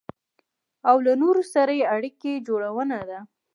او 0.89 0.97
له 1.05 1.13
نورو 1.21 1.43
سره 1.53 1.71
يې 1.79 1.85
اړيکه 1.95 2.31
جوړونه 2.47 2.97
ده. 3.09 3.19